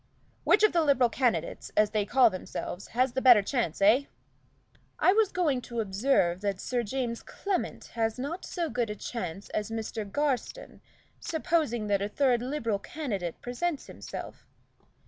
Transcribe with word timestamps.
"Which 0.45 0.63
of 0.63 0.73
the 0.73 0.81
Liberal 0.81 1.11
candidates, 1.11 1.71
as 1.77 1.91
they 1.91 2.07
call 2.07 2.31
themselves, 2.31 2.87
has 2.97 3.11
the 3.13 3.21
better 3.21 3.43
chance, 3.43 3.79
eh?" 3.83 4.05
"I 4.97 5.13
was 5.13 5.31
going 5.31 5.61
to 5.61 5.79
observe 5.79 6.41
that 6.41 6.59
Sir 6.59 6.81
James 6.81 7.21
Clement 7.21 7.85
has 7.93 8.17
not 8.17 8.43
so 8.43 8.67
good 8.67 8.89
a 8.89 8.95
chance 8.95 9.49
as 9.49 9.69
Mr. 9.69 10.03
Garstin, 10.11 10.81
supposing 11.19 11.85
that 11.85 12.01
a 12.01 12.09
third 12.09 12.41
Liberal 12.41 12.79
candidate 12.79 13.43
presents 13.43 13.85
himself. 13.85 14.47